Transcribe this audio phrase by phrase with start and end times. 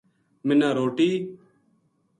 [0.47, 1.11] منا روٹی